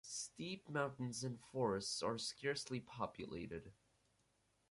[0.03, 3.71] Steep mountains and forests are scarcely populated.